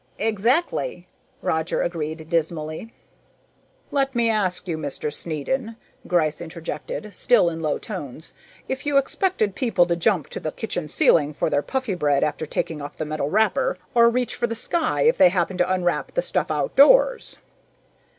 [0.17, 1.07] "Exactly,"
[1.43, 2.91] Roger agreed dismally.
[3.91, 5.13] "Let me ask you, Mr.
[5.13, 5.75] Snedden,"
[6.07, 8.33] Gryce interjected, still in low tones,
[8.67, 12.81] "if you expected people to jump to the kitchen ceiling for their Puffybread after taking
[12.81, 16.23] off the metal wrapper, or reach for the sky if they happened to unwrap the
[16.23, 17.37] stuff outdoors?"